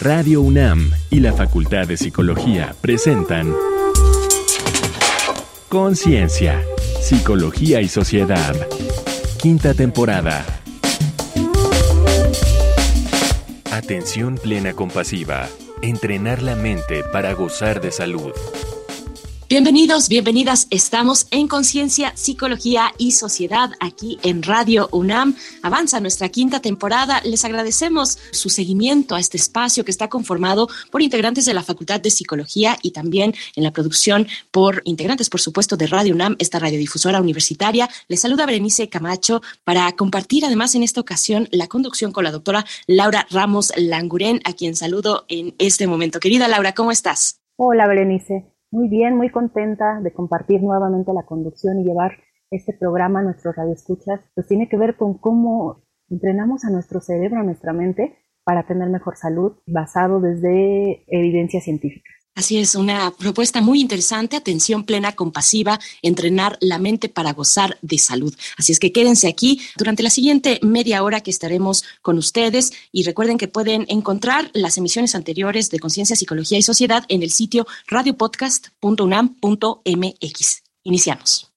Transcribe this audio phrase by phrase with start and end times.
[0.00, 3.54] Radio UNAM y la Facultad de Psicología presentan
[5.68, 6.62] Conciencia,
[7.02, 8.56] Psicología y Sociedad.
[9.42, 10.46] Quinta temporada.
[13.70, 15.46] Atención plena compasiva.
[15.82, 18.32] Entrenar la mente para gozar de salud.
[19.50, 20.68] Bienvenidos, bienvenidas.
[20.70, 25.34] Estamos en Conciencia, Psicología y Sociedad aquí en Radio UNAM.
[25.60, 27.20] Avanza nuestra quinta temporada.
[27.24, 32.00] Les agradecemos su seguimiento a este espacio que está conformado por integrantes de la Facultad
[32.00, 36.60] de Psicología y también en la producción por integrantes, por supuesto, de Radio UNAM, esta
[36.60, 37.88] radiodifusora universitaria.
[38.06, 42.64] Les saluda Berenice Camacho para compartir además en esta ocasión la conducción con la doctora
[42.86, 46.20] Laura Ramos Languren, a quien saludo en este momento.
[46.20, 47.40] Querida Laura, ¿cómo estás?
[47.56, 48.49] Hola, Berenice.
[48.72, 52.12] Muy bien, muy contenta de compartir nuevamente la conducción y llevar
[52.52, 57.40] este programa a nuestros radioescuchas, pues tiene que ver con cómo entrenamos a nuestro cerebro,
[57.40, 62.10] a nuestra mente, para tener mejor salud basado desde evidencia científica.
[62.34, 67.98] Así es, una propuesta muy interesante, atención plena compasiva, entrenar la mente para gozar de
[67.98, 68.32] salud.
[68.56, 73.02] Así es que quédense aquí durante la siguiente media hora que estaremos con ustedes y
[73.02, 77.66] recuerden que pueden encontrar las emisiones anteriores de Conciencia, Psicología y Sociedad en el sitio
[77.88, 80.62] radiopodcast.unam.mx.
[80.84, 81.50] Iniciamos.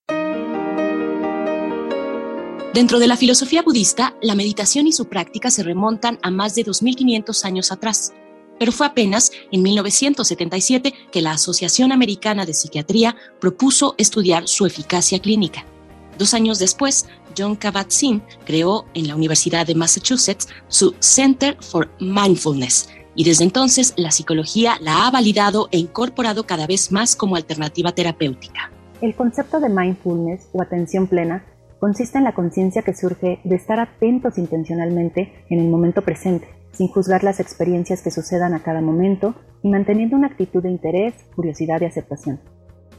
[2.73, 6.65] Dentro de la filosofía budista, la meditación y su práctica se remontan a más de
[6.65, 8.11] 2.500 años atrás
[8.59, 15.19] pero fue apenas en 1977 que la Asociación Americana de Psiquiatría propuso estudiar su eficacia
[15.19, 15.65] clínica.
[16.17, 22.89] Dos años después, John Kabat-Zinn creó en la Universidad de Massachusetts su Center for Mindfulness,
[23.15, 27.91] y desde entonces la psicología la ha validado e incorporado cada vez más como alternativa
[27.91, 28.71] terapéutica.
[29.01, 31.43] El concepto de mindfulness o atención plena
[31.79, 36.87] consiste en la conciencia que surge de estar atentos intencionalmente en el momento presente sin
[36.87, 41.81] juzgar las experiencias que sucedan a cada momento y manteniendo una actitud de interés, curiosidad
[41.81, 42.41] y aceptación.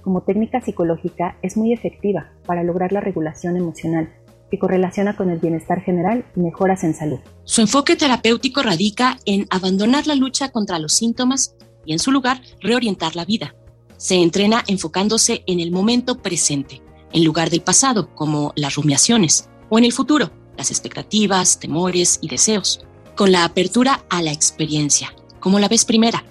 [0.03, 4.12] Como técnica psicológica es muy efectiva para lograr la regulación emocional
[4.51, 7.19] que correlaciona con el bienestar general y mejoras en salud.
[7.45, 12.41] Su enfoque terapéutico radica en abandonar la lucha contra los síntomas y en su lugar
[12.61, 13.55] reorientar la vida.
[13.97, 19.79] Se entrena enfocándose en el momento presente, en lugar del pasado, como las rumiaciones, o
[19.79, 22.85] en el futuro, las expectativas, temores y deseos
[23.17, 26.25] con la apertura a la experiencia, como la vez primera,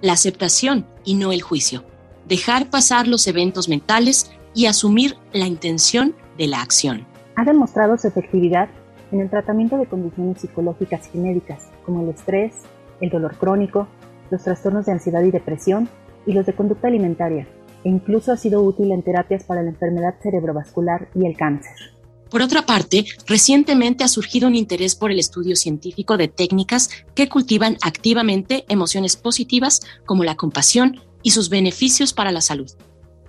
[0.00, 1.84] la aceptación y no el juicio,
[2.26, 7.06] dejar pasar los eventos mentales y asumir la intención de la acción.
[7.36, 8.68] Ha demostrado su efectividad
[9.12, 12.54] en el tratamiento de condiciones psicológicas y médicas como el estrés,
[13.00, 13.88] el dolor crónico,
[14.30, 15.88] los trastornos de ansiedad y depresión
[16.26, 17.46] y los de conducta alimentaria,
[17.84, 21.93] e incluso ha sido útil en terapias para la enfermedad cerebrovascular y el cáncer.
[22.34, 27.28] Por otra parte, recientemente ha surgido un interés por el estudio científico de técnicas que
[27.28, 32.68] cultivan activamente emociones positivas como la compasión y sus beneficios para la salud.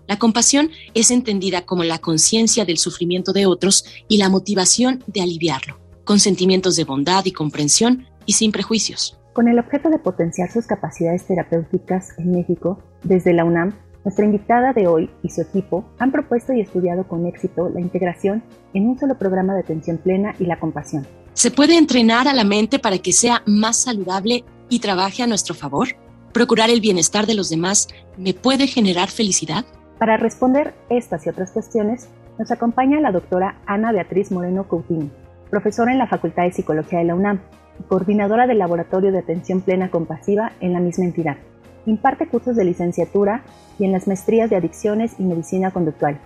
[0.08, 5.22] La compasión es entendida como la conciencia del sufrimiento de otros y la motivación de
[5.22, 9.20] aliviarlo, con sentimientos de bondad y comprensión y sin prejuicios.
[9.34, 14.72] Con el objeto de potenciar sus capacidades terapéuticas en México, desde la UNAM nuestra invitada
[14.72, 18.44] de hoy y su equipo han propuesto y estudiado con éxito la integración
[18.74, 21.06] en un solo programa de atención plena y la compasión.
[21.34, 25.56] ¿Se puede entrenar a la mente para que sea más saludable y trabaje a nuestro
[25.56, 25.88] favor?
[26.32, 29.66] ¿Procurar el bienestar de los demás me puede generar felicidad?
[29.98, 35.10] Para responder estas y otras cuestiones, nos acompaña la doctora Ana Beatriz Moreno Coutinho,
[35.50, 37.40] profesora en la Facultad de Psicología de la UNAM
[37.80, 41.38] y coordinadora del Laboratorio de Atención Plena Compasiva en la misma entidad.
[41.86, 43.44] Imparte cursos de licenciatura
[43.78, 46.18] y en las maestrías de adicciones y medicina conductual,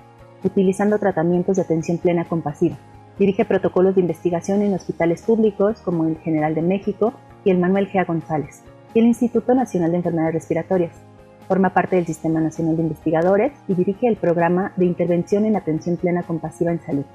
[0.44, 2.78] utilizando tratamientos de atención plena compasiva.
[3.18, 7.92] Dirige protocolos de investigación en hospitales públicos como el General de México y el Manuel
[7.92, 8.06] G.
[8.06, 10.94] González y el Instituto Nacional de Enfermedades Respiratorias.
[11.50, 15.98] Forma parte del Sistema Nacional de Investigadores y dirige el programa de intervención en atención
[15.98, 17.06] plena compasiva en salud,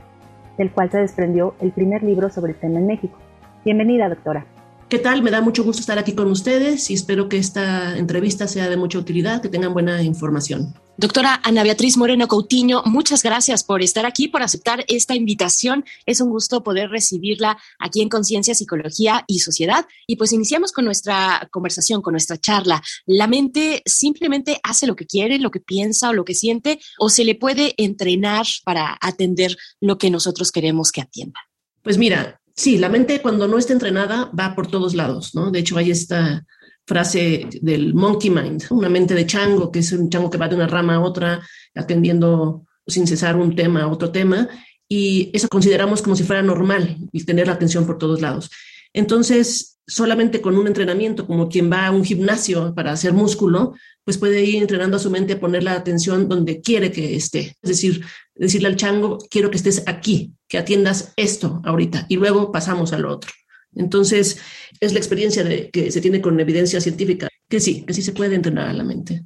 [0.58, 3.16] del cual se desprendió el primer libro sobre el tema en México.
[3.64, 4.44] Bienvenida, doctora.
[4.88, 5.22] ¿Qué tal?
[5.22, 8.76] Me da mucho gusto estar aquí con ustedes y espero que esta entrevista sea de
[8.76, 10.74] mucha utilidad, que tengan buena información.
[10.96, 15.84] Doctora Ana Beatriz Moreno Coutinho, muchas gracias por estar aquí, por aceptar esta invitación.
[16.06, 19.86] Es un gusto poder recibirla aquí en Conciencia, Psicología y Sociedad.
[20.06, 22.80] Y pues iniciamos con nuestra conversación, con nuestra charla.
[23.06, 27.08] ¿La mente simplemente hace lo que quiere, lo que piensa o lo que siente, o
[27.08, 31.40] se le puede entrenar para atender lo que nosotros queremos que atienda?
[31.82, 35.50] Pues mira, Sí, la mente cuando no está entrenada va por todos lados, ¿no?
[35.50, 36.44] De hecho, hay esta
[36.86, 40.54] frase del monkey mind, una mente de chango, que es un chango que va de
[40.54, 41.42] una rama a otra,
[41.74, 44.48] atendiendo sin cesar un tema a otro tema,
[44.88, 48.50] y eso consideramos como si fuera normal y tener la atención por todos lados.
[48.92, 53.74] Entonces, solamente con un entrenamiento, como quien va a un gimnasio para hacer músculo,
[54.04, 57.56] pues puede ir entrenando a su mente a poner la atención donde quiere que esté.
[57.62, 58.04] Es decir,
[58.34, 63.06] decirle al chango, quiero que estés aquí, que atiendas esto ahorita, y luego pasamos al
[63.06, 63.30] otro.
[63.74, 64.40] Entonces,
[64.80, 68.12] es la experiencia de, que se tiene con evidencia científica, que sí, que sí se
[68.12, 69.24] puede entrenar a la mente.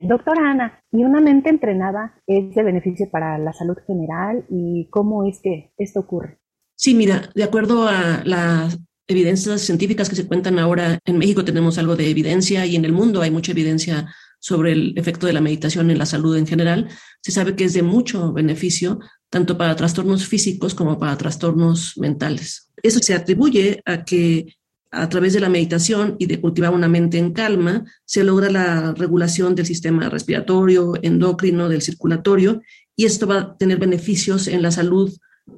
[0.00, 5.24] Doctora Ana, ¿y una mente entrenada es de beneficio para la salud general y cómo
[5.28, 6.38] es que esto ocurre?
[6.74, 11.78] Sí, mira, de acuerdo a las evidencias científicas que se cuentan ahora, en México tenemos
[11.78, 14.12] algo de evidencia y en el mundo hay mucha evidencia
[14.42, 16.88] sobre el efecto de la meditación en la salud en general.
[17.22, 18.98] Se sabe que es de mucho beneficio
[19.30, 22.70] tanto para trastornos físicos como para trastornos mentales.
[22.82, 24.56] Eso se atribuye a que
[24.90, 28.92] a través de la meditación y de cultivar una mente en calma, se logra la
[28.92, 32.60] regulación del sistema respiratorio, endocrino, del circulatorio,
[32.94, 35.10] y esto va a tener beneficios en la salud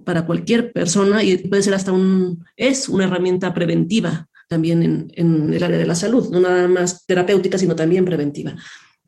[0.05, 5.63] para cualquier persona y puede ser hasta un, es una herramienta preventiva también en, el
[5.65, 8.55] área de la salud, no nada más terapéutica, sino también preventiva.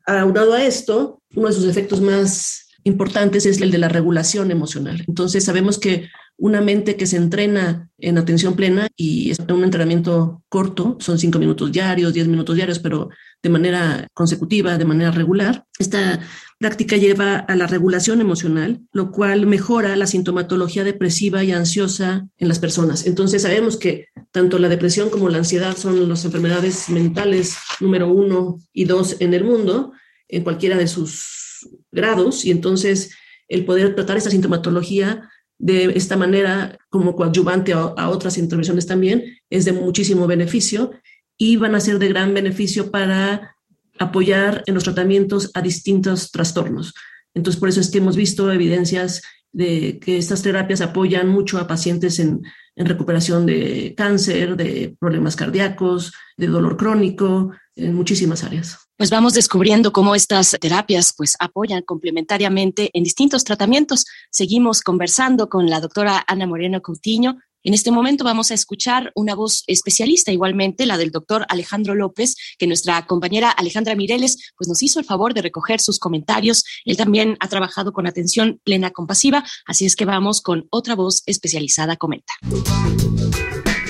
[0.05, 5.05] Aunado a esto, uno de sus efectos más importantes es el de la regulación emocional.
[5.07, 10.43] Entonces sabemos que una mente que se entrena en atención plena y es un entrenamiento
[10.49, 13.09] corto, son cinco minutos diarios, diez minutos diarios, pero
[13.41, 15.65] de manera consecutiva, de manera regular.
[15.79, 16.19] Esta
[16.59, 22.47] práctica lleva a la regulación emocional, lo cual mejora la sintomatología depresiva y ansiosa en
[22.47, 23.07] las personas.
[23.07, 28.59] Entonces sabemos que tanto la depresión como la ansiedad son las enfermedades mentales número uno
[28.73, 29.91] y dos en el mundo,
[30.27, 33.11] en cualquiera de sus grados, y entonces
[33.47, 39.65] el poder tratar esta sintomatología de esta manera como coadyuvante a, otras intervenciones también es
[39.65, 40.91] de muchísimo beneficio
[41.37, 43.55] y van a ser de gran beneficio para
[43.99, 46.93] apoyar en los tratamientos a distintos trastornos.
[47.33, 51.67] Entonces, por eso es que hemos visto evidencias de que estas terapias apoyan mucho a
[51.67, 52.41] pacientes en,
[52.75, 58.77] en recuperación de cáncer, de problemas cardíacos, de dolor crónico, en muchísimas áreas.
[58.97, 64.05] Pues vamos descubriendo cómo estas terapias pues apoyan complementariamente en distintos tratamientos.
[64.31, 67.37] Seguimos conversando con la doctora Ana Moreno Coutinho.
[67.63, 72.35] En este momento vamos a escuchar una voz especialista igualmente, la del doctor Alejandro López,
[72.57, 76.63] que nuestra compañera Alejandra Mireles pues nos hizo el favor de recoger sus comentarios.
[76.85, 81.23] Él también ha trabajado con atención plena compasiva, así es que vamos con otra voz
[81.25, 82.33] especializada comenta.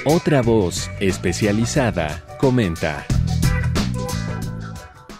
[0.06, 3.06] Otra voz especializada comenta.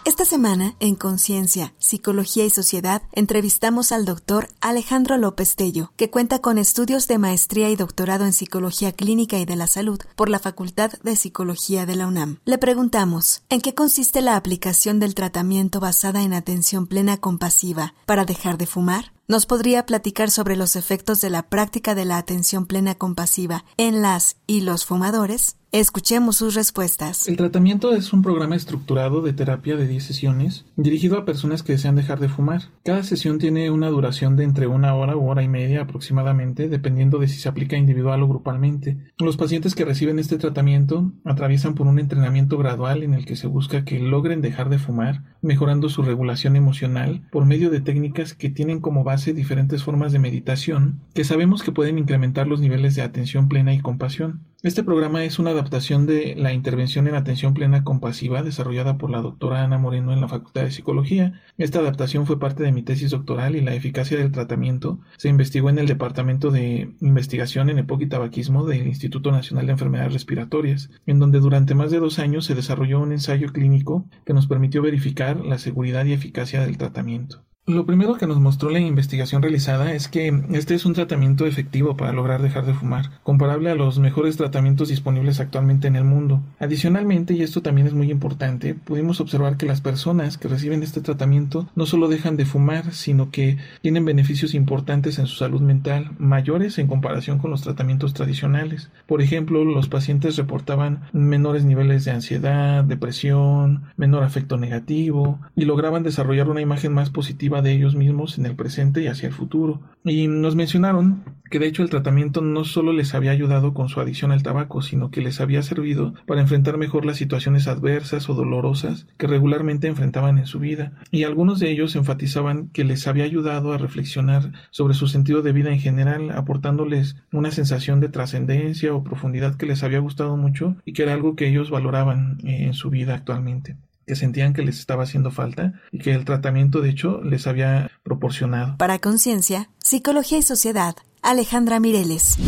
[0.08, 6.38] Esta semana, en Conciencia, Psicología y Sociedad, entrevistamos al doctor Alejandro López Tello, que cuenta
[6.38, 10.38] con estudios de maestría y doctorado en Psicología Clínica y de la Salud por la
[10.38, 12.38] Facultad de Psicología de la UNAM.
[12.46, 18.24] Le preguntamos, ¿en qué consiste la aplicación del tratamiento basada en atención plena compasiva para
[18.24, 19.12] dejar de fumar?
[19.30, 24.00] ¿Nos podría platicar sobre los efectos de la práctica de la atención plena compasiva en
[24.00, 25.58] las y los fumadores?
[25.70, 27.28] Escuchemos sus respuestas.
[27.28, 31.72] El tratamiento es un programa estructurado de terapia de 10 sesiones dirigido a personas que
[31.72, 32.62] desean dejar de fumar.
[32.86, 37.18] Cada sesión tiene una duración de entre una hora u hora y media aproximadamente, dependiendo
[37.18, 38.96] de si se aplica individual o grupalmente.
[39.18, 43.46] Los pacientes que reciben este tratamiento atraviesan por un entrenamiento gradual en el que se
[43.46, 48.48] busca que logren dejar de fumar, mejorando su regulación emocional por medio de técnicas que
[48.48, 53.02] tienen como base diferentes formas de meditación que sabemos que pueden incrementar los niveles de
[53.02, 54.44] atención plena y compasión.
[54.62, 59.20] Este programa es una adaptación de la intervención en atención plena compasiva desarrollada por la
[59.20, 61.40] doctora Ana Moreno en la Facultad de Psicología.
[61.58, 65.70] Esta adaptación fue parte de mi tesis doctoral y la eficacia del tratamiento se investigó
[65.70, 70.90] en el Departamento de Investigación en Epoca y Tabaquismo del Instituto Nacional de Enfermedades Respiratorias,
[71.06, 74.82] en donde durante más de dos años se desarrolló un ensayo clínico que nos permitió
[74.82, 77.44] verificar la seguridad y eficacia del tratamiento.
[77.68, 81.98] Lo primero que nos mostró la investigación realizada es que este es un tratamiento efectivo
[81.98, 86.40] para lograr dejar de fumar, comparable a los mejores tratamientos disponibles actualmente en el mundo.
[86.60, 91.02] Adicionalmente, y esto también es muy importante, pudimos observar que las personas que reciben este
[91.02, 96.12] tratamiento no solo dejan de fumar, sino que tienen beneficios importantes en su salud mental,
[96.16, 98.90] mayores en comparación con los tratamientos tradicionales.
[99.06, 106.02] Por ejemplo, los pacientes reportaban menores niveles de ansiedad, depresión, menor afecto negativo, y lograban
[106.02, 109.80] desarrollar una imagen más positiva de ellos mismos en el presente y hacia el futuro.
[110.04, 114.00] Y nos mencionaron que de hecho el tratamiento no solo les había ayudado con su
[114.00, 118.34] adicción al tabaco, sino que les había servido para enfrentar mejor las situaciones adversas o
[118.34, 120.92] dolorosas que regularmente enfrentaban en su vida.
[121.10, 125.52] Y algunos de ellos enfatizaban que les había ayudado a reflexionar sobre su sentido de
[125.52, 130.76] vida en general, aportándoles una sensación de trascendencia o profundidad que les había gustado mucho
[130.84, 133.76] y que era algo que ellos valoraban eh, en su vida actualmente
[134.08, 137.90] que sentían que les estaba haciendo falta y que el tratamiento de hecho les había
[138.02, 138.76] proporcionado.
[138.78, 142.38] Para Conciencia, Psicología y Sociedad, Alejandra Mireles.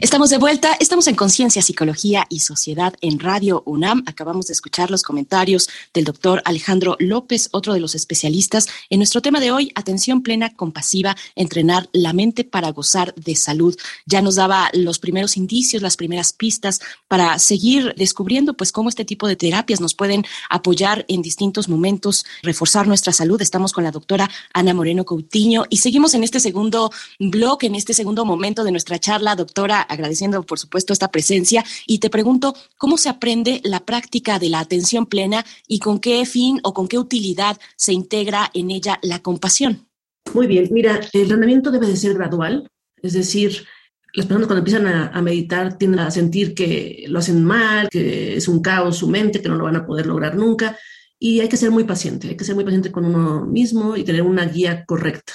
[0.00, 4.04] Estamos de vuelta, estamos en Conciencia, Psicología y Sociedad en Radio UNAM.
[4.06, 9.22] Acabamos de escuchar los comentarios del doctor Alejandro López, otro de los especialistas en nuestro
[9.22, 13.76] tema de hoy, atención plena compasiva, entrenar la mente para gozar de salud.
[14.06, 19.04] Ya nos daba los primeros indicios, las primeras pistas para seguir descubriendo pues cómo este
[19.04, 23.42] tipo de terapias nos pueden apoyar en distintos momentos, reforzar nuestra salud.
[23.42, 27.94] Estamos con la doctora Ana Moreno Coutinho y seguimos en este segundo bloque, en este
[27.94, 32.98] segundo momento de nuestra charla, doctora agradeciendo por supuesto esta presencia y te pregunto, ¿cómo
[32.98, 36.98] se aprende la práctica de la atención plena y con qué fin o con qué
[36.98, 39.86] utilidad se integra en ella la compasión?
[40.34, 42.68] Muy bien, mira, el entrenamiento debe de ser gradual,
[43.02, 43.66] es decir,
[44.14, 48.36] las personas cuando empiezan a, a, meditar tienden a sentir que lo hacen mal, que
[48.36, 50.76] es un caos su mente, que no lo van a poder lograr nunca.
[51.18, 54.04] Y hay que ser muy paciente, hay que ser muy paciente con uno mismo y
[54.04, 55.34] tener una guía correcta.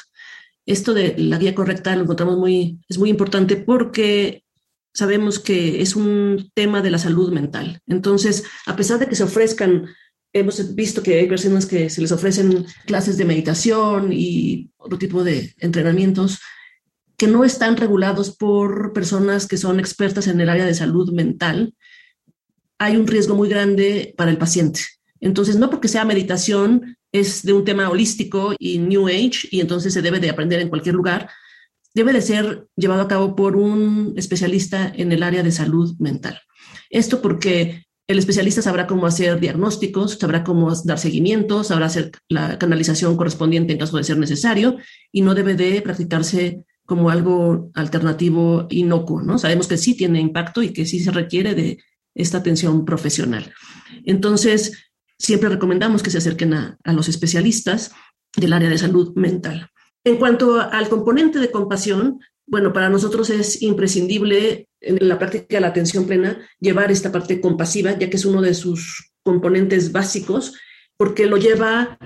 [0.66, 4.43] Esto de la guía correcta lo encontramos muy, es muy importante porque
[4.94, 7.82] sabemos que es un tema de la salud mental.
[7.88, 9.88] Entonces, a pesar de que se ofrezcan,
[10.34, 15.24] hemos visto que hay personas que se les ofrecen clases de meditación y otro tipo
[15.24, 16.40] de entrenamientos
[17.18, 21.76] que no están regulados por personas que son expertas en el área de salud mental,
[22.80, 24.82] hay un riesgo muy grande para el paciente.
[25.20, 29.94] Entonces, no porque sea meditación, es de un tema holístico y New Age, y entonces
[29.94, 31.30] se debe de aprender en cualquier lugar,
[31.94, 36.40] debe de ser llevado a cabo por un especialista en el área de salud mental.
[36.90, 42.60] Esto porque el especialista sabrá cómo hacer diagnósticos, sabrá cómo dar seguimiento, sabrá hacer la
[42.60, 44.78] canalización correspondiente en caso de ser necesario
[45.12, 49.40] y no debe de practicarse como algo alternativo inocuo, ¿no?
[49.40, 51.80] Sabemos que sí tiene impacto y que sí se requiere de
[52.14, 53.54] esta atención profesional.
[54.06, 57.92] Entonces, siempre recomendamos que se acerquen a, a los especialistas
[58.36, 59.70] del área de salud mental.
[60.04, 65.62] En cuanto al componente de compasión, bueno, para nosotros es imprescindible en la práctica de
[65.62, 70.54] la atención plena llevar esta parte compasiva, ya que es uno de sus componentes básicos,
[70.98, 71.98] porque lo lleva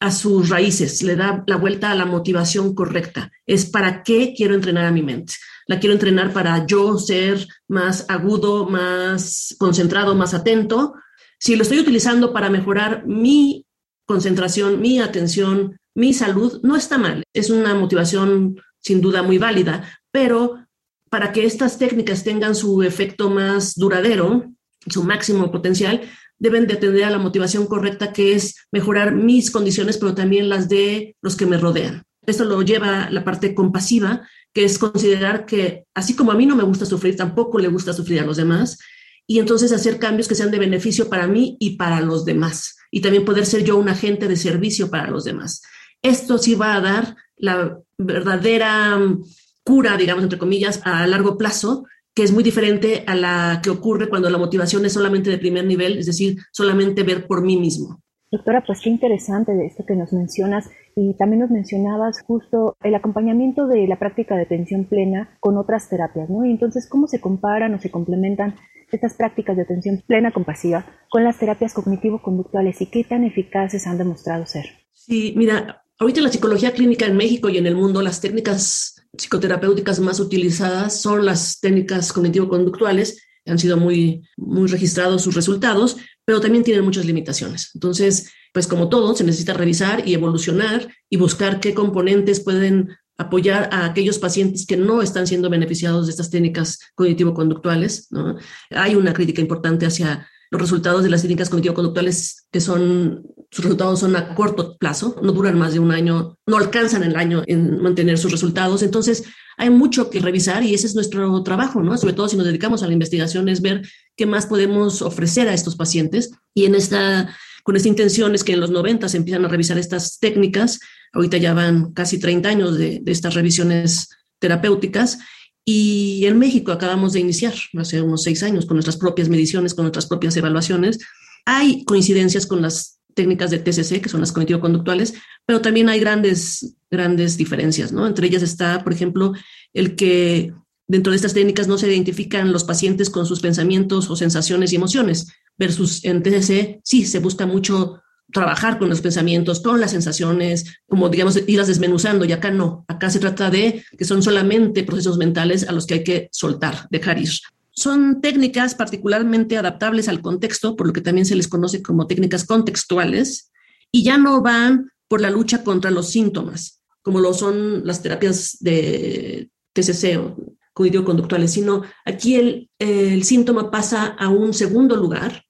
[0.00, 3.30] a sus raíces, le da la vuelta a la motivación correcta.
[3.46, 5.34] Es para qué quiero entrenar a mi mente.
[5.66, 10.94] La quiero entrenar para yo ser más agudo, más concentrado, más atento.
[11.38, 13.64] Si lo estoy utilizando para mejorar mi
[14.06, 20.00] concentración, mi atención, mi salud no está mal, es una motivación sin duda muy válida,
[20.10, 20.66] pero
[21.08, 24.52] para que estas técnicas tengan su efecto más duradero,
[24.88, 26.02] su máximo potencial,
[26.38, 30.68] deben de atender a la motivación correcta que es mejorar mis condiciones, pero también las
[30.68, 32.02] de los que me rodean.
[32.26, 36.56] Esto lo lleva la parte compasiva, que es considerar que así como a mí no
[36.56, 38.78] me gusta sufrir, tampoco le gusta sufrir a los demás,
[39.26, 43.00] y entonces hacer cambios que sean de beneficio para mí y para los demás, y
[43.00, 45.62] también poder ser yo un agente de servicio para los demás
[46.04, 49.24] esto sí va a dar la verdadera mm,
[49.64, 54.08] cura, digamos, entre comillas, a largo plazo, que es muy diferente a la que ocurre
[54.08, 58.00] cuando la motivación es solamente de primer nivel, es decir, solamente ver por mí mismo.
[58.30, 62.94] Doctora, pues qué interesante de esto que nos mencionas y también nos mencionabas justo el
[62.94, 66.44] acompañamiento de la práctica de atención plena con otras terapias, ¿no?
[66.44, 68.56] Y entonces, ¿cómo se comparan o se complementan
[68.92, 73.98] estas prácticas de atención plena compasiva con las terapias cognitivo-conductuales y qué tan eficaces han
[73.98, 74.66] demostrado ser?
[74.92, 78.94] Sí, mira, Ahorita en la psicología clínica en México y en el mundo, las técnicas
[79.16, 83.22] psicoterapéuticas más utilizadas son las técnicas cognitivo-conductuales.
[83.46, 87.70] Han sido muy, muy registrados sus resultados, pero también tienen muchas limitaciones.
[87.74, 93.68] Entonces, pues como todo, se necesita revisar y evolucionar y buscar qué componentes pueden apoyar
[93.72, 98.08] a aquellos pacientes que no están siendo beneficiados de estas técnicas cognitivo-conductuales.
[98.10, 98.36] ¿no?
[98.70, 103.22] Hay una crítica importante hacia los resultados de las técnicas cognitivo-conductuales que son,
[103.54, 107.14] sus resultados son a corto plazo, no duran más de un año, no alcanzan el
[107.14, 108.82] año en mantener sus resultados.
[108.82, 109.22] Entonces,
[109.56, 111.96] hay mucho que revisar y ese es nuestro trabajo, ¿no?
[111.96, 113.82] Sobre todo si nos dedicamos a la investigación, es ver
[114.16, 116.32] qué más podemos ofrecer a estos pacientes.
[116.52, 117.32] Y en esta,
[117.62, 120.80] con esta intención es que en los 90 se empiezan a revisar estas técnicas.
[121.12, 124.08] Ahorita ya van casi 30 años de, de estas revisiones
[124.40, 125.20] terapéuticas
[125.64, 129.84] y en México acabamos de iniciar, hace unos seis años, con nuestras propias mediciones, con
[129.84, 130.98] nuestras propias evaluaciones.
[131.46, 135.14] Hay coincidencias con las técnicas de TCC, que son las cognitivo-conductuales,
[135.46, 138.06] pero también hay grandes, grandes diferencias, ¿no?
[138.06, 139.32] Entre ellas está, por ejemplo,
[139.72, 140.52] el que
[140.86, 144.76] dentro de estas técnicas no se identifican los pacientes con sus pensamientos o sensaciones y
[144.76, 148.00] emociones, versus en TCC sí se busca mucho
[148.32, 153.10] trabajar con los pensamientos, con las sensaciones, como digamos, irlas desmenuzando, y acá no, acá
[153.10, 157.18] se trata de que son solamente procesos mentales a los que hay que soltar, dejar
[157.18, 157.30] ir.
[157.76, 162.44] Son técnicas particularmente adaptables al contexto, por lo que también se les conoce como técnicas
[162.44, 163.50] contextuales,
[163.90, 168.56] y ya no van por la lucha contra los síntomas, como lo son las terapias
[168.60, 170.36] de TCC o
[170.72, 175.44] cognitivo-conductuales, sino aquí el, el síntoma pasa a un segundo lugar.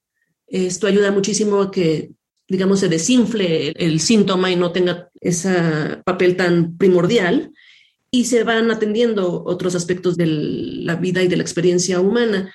[0.46, 2.12] Esto ayuda muchísimo a que,
[2.48, 7.52] digamos, se desinfle el, síntoma y no tenga ese papel tan primordial
[8.14, 12.54] y se van atendiendo otros aspectos de la vida y de la experiencia humana.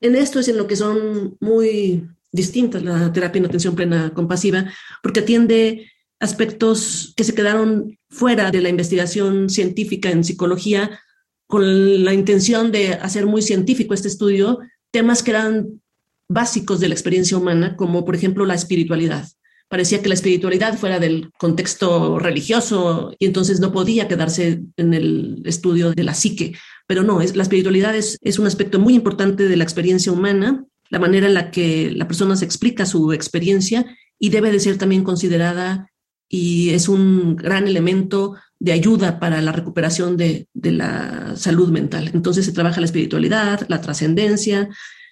[0.00, 4.72] En esto es en lo que son muy distintas la terapia en atención plena compasiva,
[5.02, 10.98] porque atiende aspectos que se quedaron fuera de la investigación científica en psicología
[11.46, 14.60] con la intención de hacer muy científico este estudio,
[14.90, 15.82] temas que eran
[16.26, 19.28] básicos de la experiencia humana, como por ejemplo la espiritualidad.
[19.68, 25.42] Parecía que la espiritualidad fuera del contexto religioso y entonces no podía quedarse en el
[25.44, 26.54] estudio de la psique,
[26.86, 31.00] pero no, es, la espiritualidad es, un aspecto muy importante de la experiencia humana, la
[31.00, 33.84] manera en la que la persona se explica su experiencia
[34.18, 35.90] y debe de ser también considerada
[36.28, 42.10] y es un gran elemento de ayuda para la recuperación de, la salud mental.
[42.14, 44.68] Entonces se trabaja la espiritualidad, la trascendencia,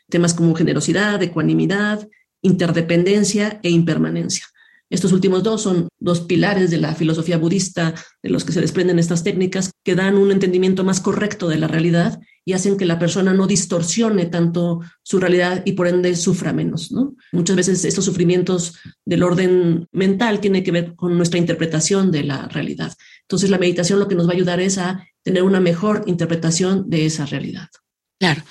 [0.08, 2.08] temas como generosidad, ecuanimidad,
[2.44, 4.46] interdependencia e impermanencia.
[4.90, 8.98] Estos últimos dos son dos pilares de la filosofía budista de los que se desprenden
[8.98, 12.98] estas técnicas que dan un entendimiento más correcto de la realidad y hacen que la
[12.98, 16.92] persona no distorsione tanto su realidad y por ende sufra menos.
[16.92, 17.16] ¿no?
[17.32, 22.46] Muchas veces estos sufrimientos del orden mental tienen que ver con nuestra interpretación de la
[22.48, 22.92] realidad.
[23.22, 26.88] Entonces la meditación lo que nos va a ayudar es a tener una mejor interpretación
[26.90, 27.68] de esa realidad.
[28.20, 28.42] Claro.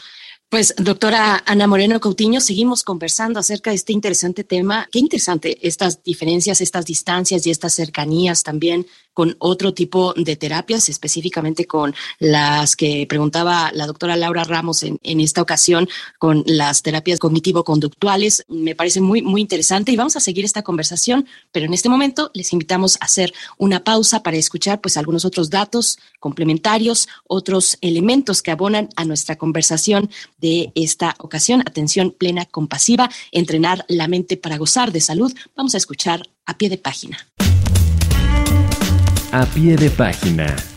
[0.53, 4.87] Pues, doctora Ana Moreno Coutinho, seguimos conversando acerca de este interesante tema.
[4.91, 10.89] Qué interesante estas diferencias, estas distancias y estas cercanías también con otro tipo de terapias,
[10.89, 15.87] específicamente con las que preguntaba la doctora Laura Ramos en, esta ocasión,
[16.19, 18.45] con las terapias cognitivo-conductuales.
[18.47, 22.31] Me parece muy, muy interesante y vamos a seguir esta conversación, pero en este momento
[22.33, 28.41] les invitamos a hacer una pausa para escuchar pues algunos otros datos complementarios, otros elementos
[28.41, 31.61] que abonan a nuestra conversación de esta ocasión.
[31.61, 35.33] Atención plena compasiva, entrenar la mente para gozar de salud.
[35.55, 37.17] Vamos a escuchar a pie de página.
[39.33, 40.72] A pie de página.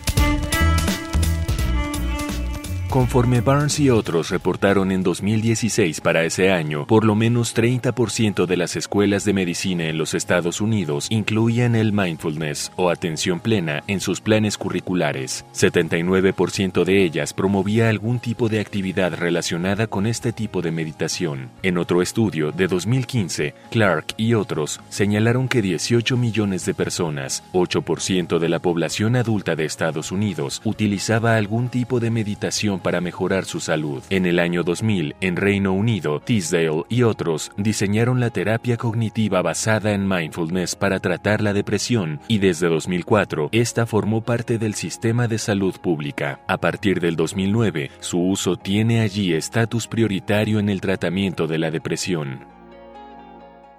[2.89, 8.55] Conforme Barnes y otros reportaron en 2016 para ese año, por lo menos 30% de
[8.55, 13.99] las escuelas de medicina en los Estados Unidos incluían el mindfulness o atención plena en
[13.99, 15.45] sus planes curriculares.
[15.53, 21.49] 79% de ellas promovía algún tipo de actividad relacionada con este tipo de meditación.
[21.63, 28.39] En otro estudio de 2015, Clark y otros señalaron que 18 millones de personas, 8%
[28.39, 33.59] de la población adulta de Estados Unidos, utilizaba algún tipo de meditación para mejorar su
[33.59, 34.03] salud.
[34.09, 39.93] En el año 2000, en Reino Unido, Tisdale y otros diseñaron la terapia cognitiva basada
[39.93, 45.37] en mindfulness para tratar la depresión y desde 2004 esta formó parte del sistema de
[45.37, 46.41] salud pública.
[46.47, 51.71] A partir del 2009, su uso tiene allí estatus prioritario en el tratamiento de la
[51.71, 52.56] depresión.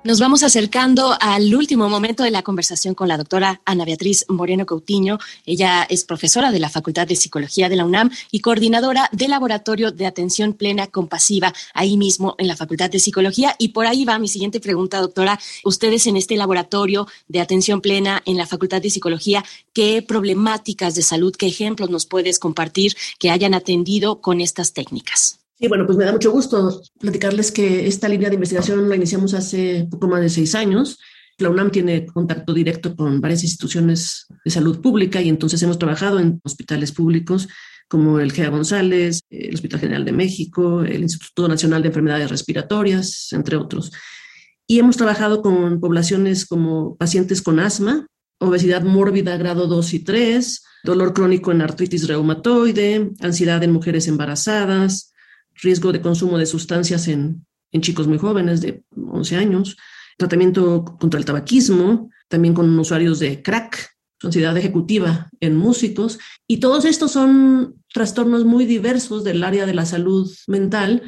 [0.08, 4.64] Nos vamos acercando al último momento de la conversación con la doctora Ana Beatriz Moreno
[4.64, 5.18] Coutinho.
[5.44, 9.90] Ella es profesora de la Facultad de Psicología de la UNAM y coordinadora del Laboratorio
[9.90, 13.54] de Atención Plena Compasiva, ahí mismo en la Facultad de Psicología.
[13.58, 15.38] Y por ahí va mi siguiente pregunta, doctora.
[15.62, 19.44] Ustedes en este laboratorio de atención plena en la Facultad de Psicología,
[19.74, 25.38] ¿qué problemáticas de salud, qué ejemplos nos puedes compartir que hayan atendido con estas técnicas?
[25.60, 29.34] Sí, bueno, pues me da mucho gusto platicarles que esta línea de investigación la iniciamos
[29.34, 30.98] hace poco más de seis años.
[31.38, 36.20] La UNAM tiene contacto directo con varias instituciones de salud pública y entonces hemos trabajado
[36.20, 37.48] en hospitales públicos
[37.88, 43.32] como el GEA González, el Hospital General de México, el Instituto Nacional de Enfermedades Respiratorias,
[43.32, 43.90] entre otros.
[44.66, 48.06] Y hemos trabajado con poblaciones como pacientes con asma,
[48.38, 55.07] obesidad mórbida grado 2 y 3, dolor crónico en artritis reumatoide, ansiedad en mujeres embarazadas,
[55.62, 59.76] riesgo de consumo de sustancias en, en chicos muy jóvenes de 11 años,
[60.16, 63.90] tratamiento contra el tabaquismo, también con usuarios de crack,
[64.22, 69.86] ansiedad ejecutiva en músicos, y todos estos son trastornos muy diversos del área de la
[69.86, 71.02] salud mental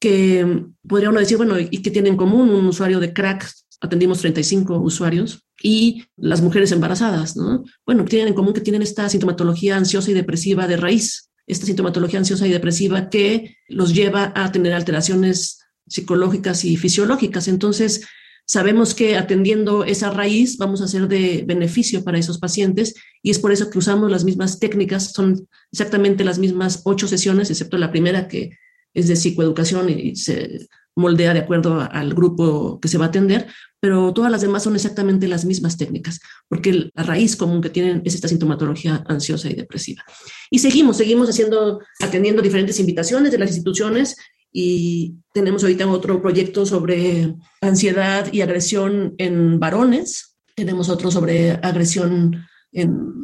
[0.00, 3.50] que podría uno decir, bueno, ¿y qué tienen en común un usuario de crack?
[3.80, 7.64] Atendimos 35 usuarios y las mujeres embarazadas, ¿no?
[7.86, 12.18] Bueno, tienen en común que tienen esta sintomatología ansiosa y depresiva de raíz, esta sintomatología
[12.18, 17.48] ansiosa y depresiva que los lleva a tener alteraciones psicológicas y fisiológicas.
[17.48, 18.06] Entonces,
[18.44, 23.38] sabemos que atendiendo esa raíz vamos a ser de beneficio para esos pacientes y es
[23.38, 27.90] por eso que usamos las mismas técnicas, son exactamente las mismas ocho sesiones, excepto la
[27.90, 28.50] primera que
[28.94, 33.46] es de psicoeducación y se moldea de acuerdo al grupo que se va a atender,
[33.80, 38.02] pero todas las demás son exactamente las mismas técnicas, porque la raíz común que tienen
[38.04, 40.02] es esta sintomatología ansiosa y depresiva.
[40.50, 44.16] Y seguimos, seguimos haciendo, atendiendo diferentes invitaciones de las instituciones
[44.52, 52.44] y tenemos ahorita otro proyecto sobre ansiedad y agresión en varones, tenemos otro sobre agresión
[52.72, 53.14] en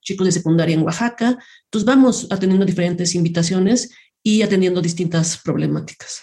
[0.00, 1.38] chicos de secundaria en Oaxaca.
[1.64, 3.90] Entonces vamos atendiendo diferentes invitaciones
[4.22, 6.22] y atendiendo distintas problemáticas.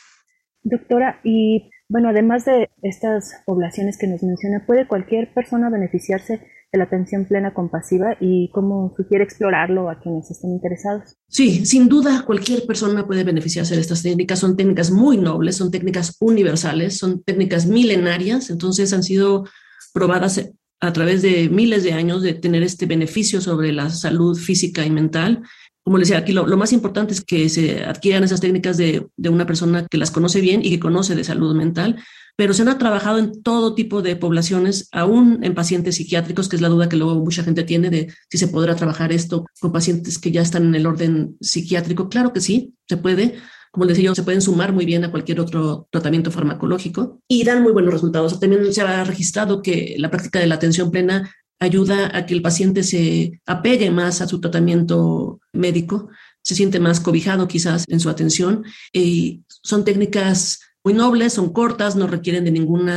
[0.66, 6.78] Doctora, y bueno, además de estas poblaciones que nos menciona, ¿puede cualquier persona beneficiarse de
[6.80, 11.18] la atención plena compasiva y cómo sugiere explorarlo a quienes estén interesados?
[11.28, 14.40] Sí, sin duda cualquier persona puede beneficiarse de estas técnicas.
[14.40, 19.46] Son técnicas muy nobles, son técnicas universales, son técnicas milenarias, entonces han sido
[19.94, 24.84] probadas a través de miles de años de tener este beneficio sobre la salud física
[24.84, 25.44] y mental
[25.86, 29.30] como les decía, aquí lo, más importante es que se adquieran esas técnicas de, de,
[29.30, 31.98] una persona que las conoce bien y que conoce de salud mental,
[32.36, 36.62] pero se han trabajado en todo tipo de poblaciones, aún en pacientes psiquiátricos, que es
[36.64, 40.18] la duda que luego mucha gente tiene de si se podrá trabajar esto con pacientes
[40.18, 42.10] que ya están en el orden psiquiátrico.
[42.10, 43.36] Claro que sí, se puede.
[43.72, 47.44] Como les decía yo, se pueden sumar muy bien a cualquier otro tratamiento farmacológico y
[47.44, 48.40] dan muy buenos resultados.
[48.40, 51.32] También se ha registrado que la práctica de la atención plena
[51.66, 56.10] ayuda a que el paciente se apegue más a su tratamiento médico,
[56.42, 58.64] se siente más cobijado quizás en su atención.
[58.94, 62.90] Y son técnicas muy nobles, son cortas, no requieren de ningún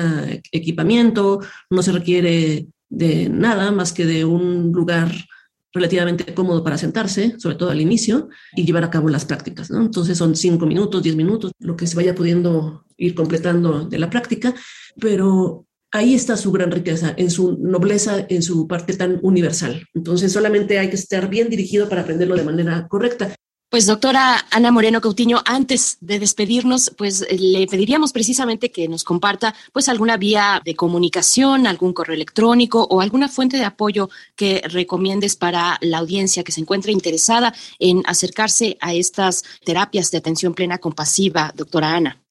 [0.52, 5.10] equipamiento, no se requiere de nada más que de un lugar
[5.72, 9.70] relativamente cómodo para sentarse, sobre todo al inicio, y llevar a cabo las prácticas.
[9.70, 14.10] Entonces son cinco minutos, diez minutos, lo que se vaya pudiendo ir completando de la
[14.10, 14.54] práctica,
[15.00, 19.86] pero ahí está su gran riqueza, en su nobleza, en su parte tan universal.
[19.94, 23.34] Entonces solamente hay que estar bien dirigido para aprenderlo de manera correcta.
[23.70, 29.54] Pues doctora Ana Moreno Cautiño, antes de despedirnos, pues le pediríamos precisamente que nos comparta
[29.74, 35.36] pues alguna vía de comunicación, algún correo electrónico o alguna fuente de apoyo que recomiendes
[35.36, 40.78] para la audiencia que se encuentre interesada en acercarse a estas terapias de atención plena
[40.78, 42.27] compasiva, doctora Ana.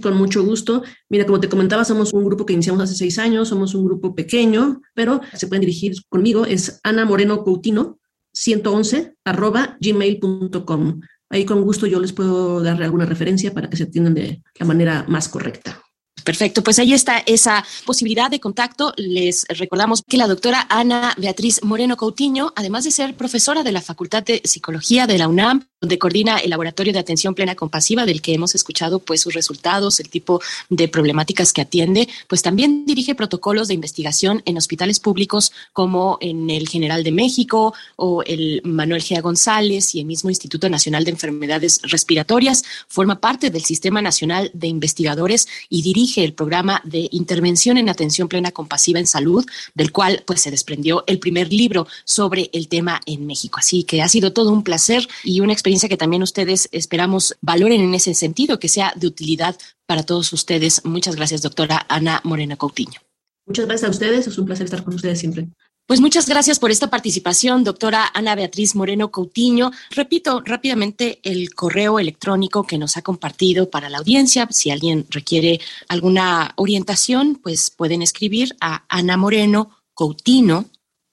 [0.00, 0.82] Con mucho gusto.
[1.08, 4.14] Mira, como te comentaba, somos un grupo que iniciamos hace seis años, somos un grupo
[4.14, 6.44] pequeño, pero se pueden dirigir conmigo.
[6.44, 7.98] Es Ana Moreno Coutino,
[8.32, 11.00] 111, arroba gmail.com.
[11.30, 14.66] Ahí con gusto yo les puedo dar alguna referencia para que se atiendan de la
[14.66, 15.82] manera más correcta.
[16.24, 18.92] Perfecto, pues ahí está esa posibilidad de contacto.
[18.96, 23.80] Les recordamos que la doctora Ana Beatriz Moreno Coutinho, además de ser profesora de la
[23.80, 28.20] Facultad de Psicología de la UNAM, donde coordina el Laboratorio de Atención Plena Compasiva, del
[28.20, 33.14] que hemos escuchado pues sus resultados, el tipo de problemáticas que atiende, pues también dirige
[33.14, 39.02] protocolos de investigación en hospitales públicos como en el General de México o el Manuel
[39.02, 39.20] G.
[39.20, 42.64] González y el mismo Instituto Nacional de Enfermedades Respiratorias.
[42.88, 48.28] Forma parte del Sistema Nacional de Investigadores y dirige el programa de intervención en atención
[48.28, 53.00] plena compasiva en salud, del cual pues se desprendió el primer libro sobre el tema
[53.06, 53.58] en México.
[53.58, 57.80] Así que ha sido todo un placer y una experiencia que también ustedes esperamos valoren
[57.80, 60.84] en ese sentido, que sea de utilidad para todos ustedes.
[60.84, 63.00] Muchas gracias, doctora Ana Morena Coutinho.
[63.46, 65.48] Muchas gracias a ustedes, es un placer estar con ustedes siempre.
[65.88, 69.72] Pues muchas gracias por esta participación, doctora Ana Beatriz Moreno Coutinho.
[69.88, 74.46] Repito rápidamente el correo electrónico que nos ha compartido para la audiencia.
[74.50, 80.66] Si alguien requiere alguna orientación, pues pueden escribir a Ana Moreno Coutinho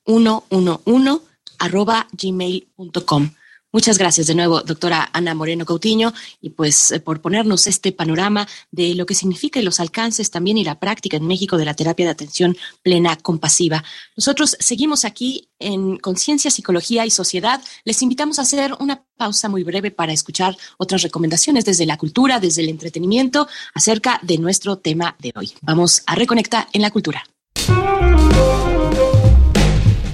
[0.06, 1.22] 111
[1.58, 3.30] arroba gmail.com.
[3.76, 8.48] Muchas gracias de nuevo, doctora Ana Moreno Cautiño, y pues eh, por ponernos este panorama
[8.72, 12.06] de lo que significa los alcances también y la práctica en México de la terapia
[12.06, 13.84] de atención plena compasiva.
[14.16, 17.62] Nosotros seguimos aquí en Conciencia, Psicología y Sociedad.
[17.84, 22.40] Les invitamos a hacer una pausa muy breve para escuchar otras recomendaciones desde la cultura,
[22.40, 25.52] desde el entretenimiento, acerca de nuestro tema de hoy.
[25.62, 27.26] Vamos a reconectar en la cultura.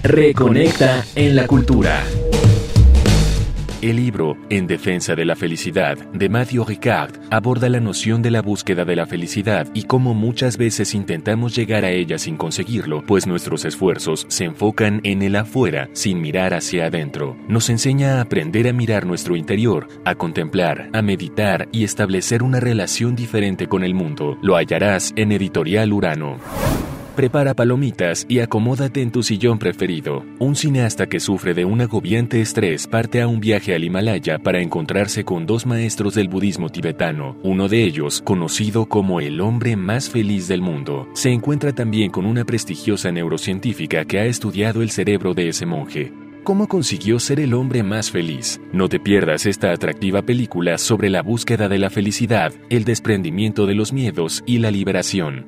[0.01, 2.03] Reconecta en la cultura.
[3.81, 8.43] El libro En defensa de la felicidad de Matthew Ricard aborda la noción de la
[8.43, 13.25] búsqueda de la felicidad y cómo muchas veces intentamos llegar a ella sin conseguirlo, pues
[13.25, 17.35] nuestros esfuerzos se enfocan en el afuera sin mirar hacia adentro.
[17.47, 22.59] Nos enseña a aprender a mirar nuestro interior, a contemplar, a meditar y establecer una
[22.59, 24.37] relación diferente con el mundo.
[24.43, 26.37] Lo hallarás en Editorial Urano.
[27.21, 30.25] Prepara palomitas y acomódate en tu sillón preferido.
[30.39, 34.59] Un cineasta que sufre de un agobiante estrés parte a un viaje al Himalaya para
[34.59, 37.37] encontrarse con dos maestros del budismo tibetano.
[37.43, 42.25] Uno de ellos, conocido como el hombre más feliz del mundo, se encuentra también con
[42.25, 46.11] una prestigiosa neurocientífica que ha estudiado el cerebro de ese monje.
[46.43, 48.59] cómo consiguió ser el hombre más feliz.
[48.73, 53.75] No te pierdas esta atractiva película sobre la búsqueda de la felicidad, el desprendimiento de
[53.75, 55.45] los miedos y la liberación.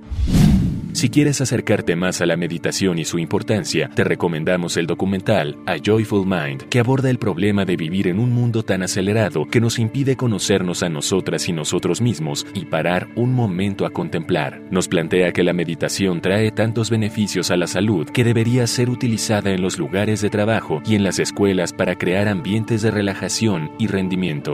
[0.94, 5.78] Si quieres acercarte más a la meditación y su importancia, te recomendamos el documental A
[5.84, 9.80] Joyful Mind, que aborda el problema de vivir en un mundo tan acelerado que nos
[9.80, 14.62] impide conocernos a nosotras y nosotros mismos y parar un momento a contemplar.
[14.70, 19.50] Nos plantea que la meditación trae tantos beneficios a la salud que debería ser utilizada
[19.50, 23.88] en los lugares de trabajo y en las escuelas para crear ambientes de relajación y
[23.88, 24.54] rendimiento.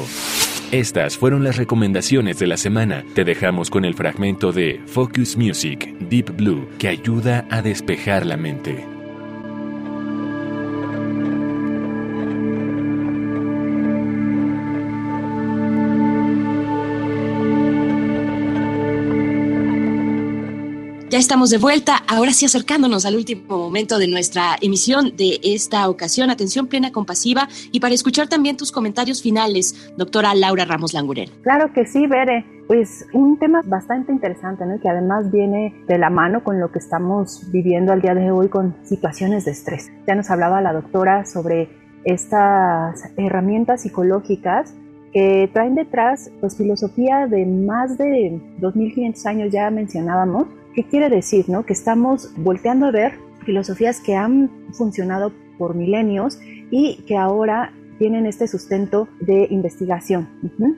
[0.71, 3.03] Estas fueron las recomendaciones de la semana.
[3.15, 8.38] Te dejamos con el fragmento de Focus Music Deep Blue que ayuda a despejar la
[8.38, 8.98] mente.
[21.19, 26.29] Estamos de vuelta, ahora sí acercándonos al último momento de nuestra emisión de esta ocasión.
[26.29, 31.29] Atención plena compasiva y para escuchar también tus comentarios finales, doctora Laura Ramos Languren.
[31.43, 32.45] Claro que sí, Bere.
[32.67, 34.79] Pues un tema bastante interesante, ¿no?
[34.79, 38.47] que además viene de la mano con lo que estamos viviendo al día de hoy
[38.47, 39.91] con situaciones de estrés.
[40.08, 41.69] Ya nos hablaba la doctora sobre
[42.05, 44.73] estas herramientas psicológicas
[45.12, 51.49] que traen detrás pues filosofía de más de 2500 años ya mencionábamos ¿Qué quiere decir?
[51.49, 51.65] No?
[51.65, 53.13] Que estamos volteando a ver
[53.45, 56.39] filosofías que han funcionado por milenios
[56.71, 60.29] y que ahora tienen este sustento de investigación,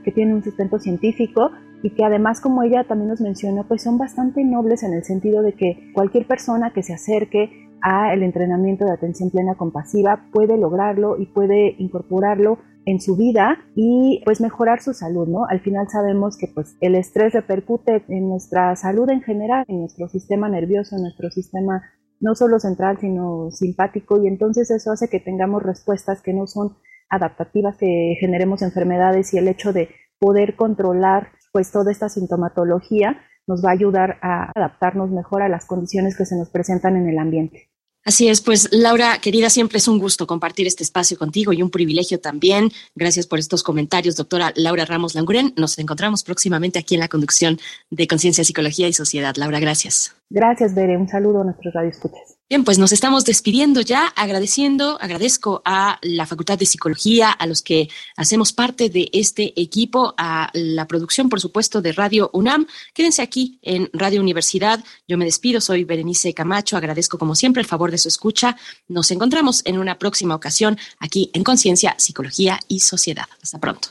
[0.03, 1.51] que tienen un sustento científico
[1.83, 5.41] y que además, como ella también nos menciona, pues son bastante nobles en el sentido
[5.43, 10.57] de que cualquier persona que se acerque a el entrenamiento de atención plena compasiva puede
[10.57, 15.45] lograrlo y puede incorporarlo en su vida y pues mejorar su salud, ¿no?
[15.47, 20.07] Al final sabemos que pues el estrés repercute en nuestra salud en general, en nuestro
[20.07, 21.83] sistema nervioso, en nuestro sistema
[22.19, 26.77] no solo central, sino simpático y entonces eso hace que tengamos respuestas que no son
[27.09, 29.89] adaptativas, que generemos enfermedades y el hecho de
[30.19, 33.17] poder controlar pues toda esta sintomatología
[33.47, 37.09] nos va a ayudar a adaptarnos mejor a las condiciones que se nos presentan en
[37.09, 37.70] el ambiente.
[38.03, 41.69] Así es, pues Laura, querida, siempre es un gusto compartir este espacio contigo y un
[41.69, 42.71] privilegio también.
[42.95, 45.53] Gracias por estos comentarios, doctora Laura Ramos Languren.
[45.55, 47.59] Nos encontramos próximamente aquí en la conducción
[47.91, 49.35] de Conciencia, Psicología y Sociedad.
[49.37, 50.15] Laura, gracias.
[50.29, 50.97] Gracias, Bere.
[50.97, 52.40] Un saludo a nuestros radioescuchas.
[52.51, 57.61] Bien, pues nos estamos despidiendo ya, agradeciendo, agradezco a la Facultad de Psicología, a los
[57.61, 57.87] que
[58.17, 62.67] hacemos parte de este equipo, a la producción, por supuesto, de Radio UNAM.
[62.93, 64.83] Quédense aquí en Radio Universidad.
[65.07, 68.57] Yo me despido, soy Berenice Camacho, agradezco como siempre el favor de su escucha.
[68.89, 73.29] Nos encontramos en una próxima ocasión aquí en Conciencia, Psicología y Sociedad.
[73.41, 73.87] Hasta pronto.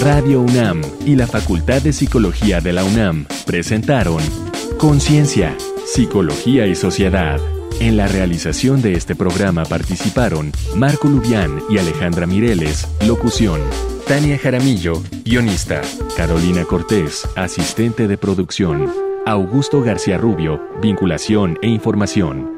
[0.00, 4.49] Radio UNAM y la Facultad de Psicología de la UNAM presentaron
[4.80, 7.38] Conciencia, Psicología y Sociedad.
[7.80, 13.60] En la realización de este programa participaron Marco Lubián y Alejandra Mireles, locución.
[14.08, 15.82] Tania Jaramillo, guionista.
[16.16, 18.90] Carolina Cortés, asistente de producción.
[19.26, 22.50] Augusto García Rubio, vinculación e información.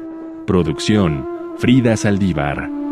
[0.47, 2.82] Producción, Frida Saldívar.